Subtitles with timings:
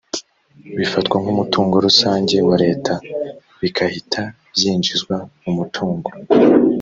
[0.77, 2.93] bifatwa nkumutungo rusange wa leta
[3.61, 4.21] bikahita
[4.55, 6.09] byinjizwa mu mutungo